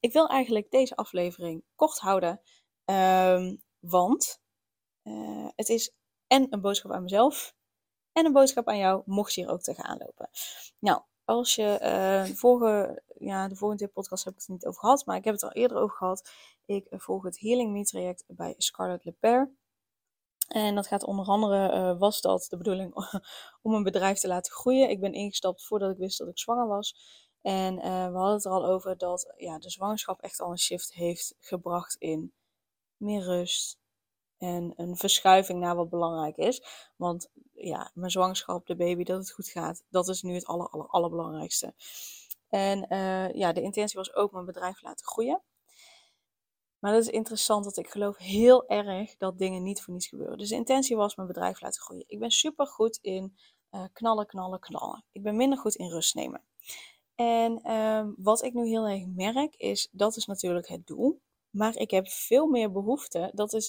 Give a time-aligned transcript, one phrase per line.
[0.00, 2.40] Ik wil eigenlijk deze aflevering kort houden,
[2.84, 4.40] ehm, want
[5.04, 5.94] uh, het is
[6.26, 7.54] en een boodschap aan mezelf
[8.12, 10.30] en een boodschap aan jou, mocht je hier ook tegenaan lopen.
[10.78, 14.80] Nou, als je uh, de vorige, ja, de volgende podcast heb ik het niet over
[14.80, 16.30] gehad, maar ik heb het er eerder over gehad.
[16.64, 19.54] Ik volg het Healing Me traject bij Scarlett Leper.
[20.48, 22.94] En dat gaat onder andere, uh, was dat de bedoeling
[23.62, 24.90] om een bedrijf te laten groeien.
[24.90, 26.94] Ik ben ingestapt voordat ik wist dat ik zwanger was.
[27.42, 30.58] En uh, we hadden het er al over dat ja, de zwangerschap echt al een
[30.58, 32.32] shift heeft gebracht in
[32.96, 33.78] meer rust
[34.38, 36.62] en een verschuiving naar wat belangrijk is.
[36.96, 40.68] Want ja, mijn zwangerschap, de baby, dat het goed gaat, dat is nu het aller,
[40.68, 41.74] aller, allerbelangrijkste.
[42.48, 45.42] En uh, ja, de intentie was ook mijn bedrijf laten groeien.
[46.78, 50.38] Maar dat is interessant, dat ik geloof heel erg dat dingen niet voor niets gebeuren.
[50.38, 52.04] Dus de intentie was mijn bedrijf laten groeien.
[52.06, 53.36] Ik ben super goed in
[53.70, 55.04] uh, knallen, knallen, knallen.
[55.12, 56.42] Ik ben minder goed in rust nemen.
[57.20, 61.20] En um, wat ik nu heel erg merk is, dat is natuurlijk het doel.
[61.50, 63.68] Maar ik heb veel meer behoefte, dat is,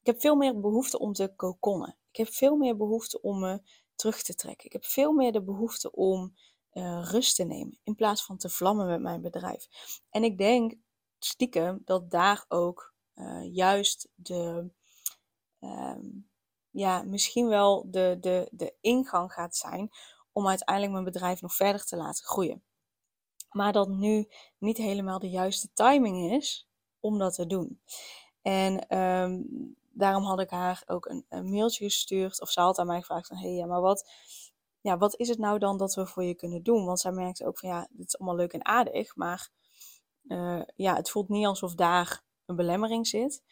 [0.00, 1.96] ik heb veel meer behoefte om te kokonnen.
[2.10, 3.62] Ik heb veel meer behoefte om me
[3.94, 4.66] terug te trekken.
[4.66, 6.34] Ik heb veel meer de behoefte om
[6.72, 9.66] uh, rust te nemen, in plaats van te vlammen met mijn bedrijf.
[10.10, 10.74] En ik denk
[11.18, 14.70] stiekem dat daar ook uh, juist de,
[15.60, 16.28] um,
[16.70, 19.90] ja, misschien wel de, de, de ingang gaat zijn
[20.32, 22.62] om uiteindelijk mijn bedrijf nog verder te laten groeien.
[23.50, 26.68] Maar dat nu niet helemaal de juiste timing is
[27.00, 27.80] om dat te doen.
[28.42, 32.40] En um, daarom had ik haar ook een, mailtje gestuurd.
[32.40, 34.10] Of ze had aan mij gevraagd van, hé, hey, ja, maar wat,
[34.80, 36.84] ja, wat is het nou dan dat we voor je kunnen doen?
[36.84, 39.50] Want zij merkte ook van, ja, dit is allemaal leuk en aardig, maar
[40.22, 43.42] uh, ja, het voelt niet alsof daar een belemmering zit.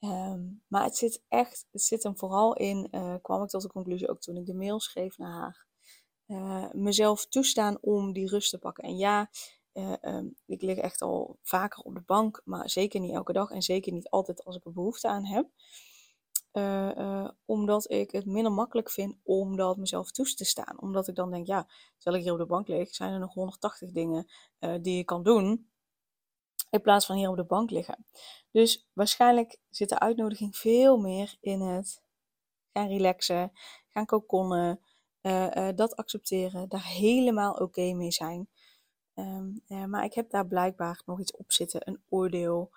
[0.00, 3.68] Um, maar het zit echt, het zit hem vooral in, uh, kwam ik tot de
[3.68, 5.66] conclusie ook toen ik de mail schreef naar haar
[6.26, 8.84] uh, mezelf toestaan om die rust te pakken.
[8.84, 9.30] En ja,
[9.72, 13.50] uh, um, ik lig echt al vaker op de bank, maar zeker niet elke dag
[13.50, 15.46] en zeker niet altijd als ik er behoefte aan heb.
[16.52, 20.80] Uh, omdat ik het minder makkelijk vind om dat mezelf toe te staan.
[20.80, 21.66] Omdat ik dan denk, ja,
[21.98, 24.26] terwijl ik hier op de bank lig, zijn er nog 180 dingen
[24.80, 25.68] die je kan doen.
[26.70, 28.06] In plaats van hier op de bank liggen.
[28.50, 32.02] Dus waarschijnlijk zit de uitnodiging veel meer in het
[32.72, 33.52] gaan relaxen,
[33.88, 34.80] gaan kokonnen,
[35.26, 38.48] uh, uh, dat accepteren, daar helemaal oké mee zijn.
[39.14, 42.70] Uh, maar ik heb daar blijkbaar nog iets op zitten, een oordeel.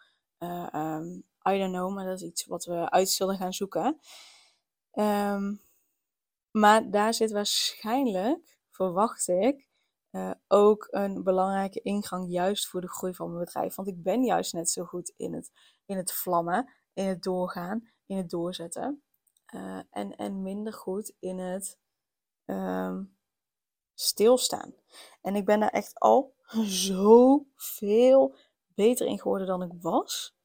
[0.74, 4.00] Um, I don't know, maar dat is iets wat we uit zullen gaan zoeken.
[4.94, 5.62] Um,
[6.52, 9.68] maar daar zit waarschijnlijk, verwacht ik,
[10.48, 13.76] ook een belangrijke ingang juist voor de groei van mijn bedrijf.
[13.76, 15.52] Want ik ben juist net zo goed in het,
[15.86, 19.04] in het vlammen, in het doorgaan, in het doorzetten.
[19.90, 21.78] en, en minder goed in het
[22.48, 23.18] um,
[23.94, 24.74] stilstaan.
[25.22, 26.34] En ik ben daar echt al
[26.92, 28.36] zoveel
[28.76, 30.36] beter in geworden dan ik was.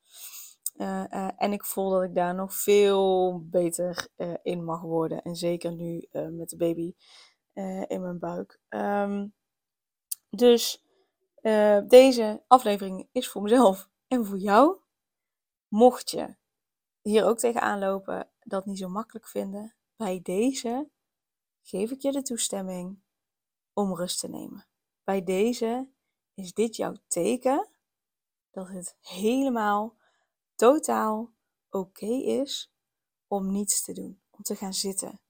[0.76, 5.22] Uh, uh, en ik voel dat ik daar nog veel beter uh, in mag worden.
[5.22, 6.94] En zeker nu met de baby
[7.86, 8.60] in mijn buik.
[8.68, 9.34] Um,
[10.30, 10.84] dus
[11.86, 14.76] deze aflevering is voor mezelf en voor jou.
[15.68, 16.36] Mocht je
[17.02, 20.88] hier ook tegenaan lopen, dat niet zo makkelijk vinden, bij deze
[21.62, 23.00] geef ik je de toestemming
[23.72, 24.66] om rust te nemen.
[25.04, 25.88] Bij deze
[26.34, 27.68] is dit jouw teken
[28.50, 29.96] dat het helemaal,
[30.54, 31.32] totaal
[31.70, 32.72] oké is
[33.26, 34.20] om niets te doen.
[34.30, 35.20] Om te gaan zitten,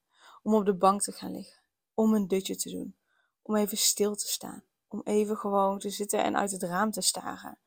[0.43, 1.61] om op de bank te gaan liggen,
[1.93, 2.97] om een dutje te doen,
[3.41, 7.01] om even stil te staan, om even gewoon te zitten en uit het raam te
[7.01, 7.59] staren,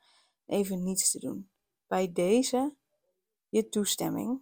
[0.47, 1.51] even niets te doen.
[1.87, 2.75] Bij deze
[3.49, 4.41] je toestemming,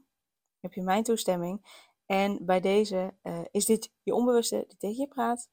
[0.61, 5.09] heb je mijn toestemming en bij deze uh, is dit je onbewuste die tegen je
[5.09, 5.51] praat.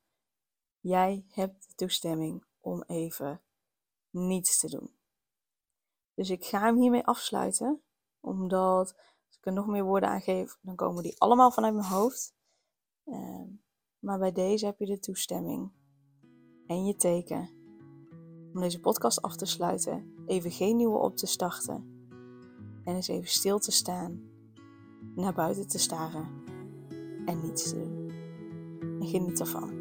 [0.79, 3.41] Jij hebt de toestemming om even
[4.09, 4.95] niets te doen.
[6.13, 7.81] Dus ik ga hem hiermee afsluiten,
[8.19, 8.93] omdat
[9.27, 12.33] als ik er nog meer woorden aan geef, dan komen die allemaal vanuit mijn hoofd.
[13.05, 13.43] Uh,
[13.99, 15.71] maar bij deze heb je de toestemming
[16.67, 17.49] en je teken
[18.53, 22.05] om deze podcast af te sluiten, even geen nieuwe op te starten
[22.83, 24.29] en eens even stil te staan,
[25.15, 26.40] naar buiten te staren
[27.25, 28.11] en niets doen.
[28.99, 29.80] En geniet ervan.